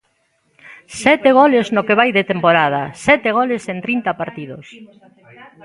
[1.03, 4.65] Sete goles no que vai de temporada, sete goles en trinta partidos.